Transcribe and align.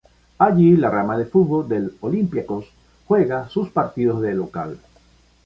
Allí 0.39 0.75
la 0.77 0.89
rama 0.89 1.15
de 1.15 1.25
fútbol 1.27 1.69
del 1.69 1.95
Olympiacos 2.01 2.65
juega 3.07 3.47
sus 3.49 3.69
partidos 3.69 4.19
de 4.23 4.33
local. 4.33 4.79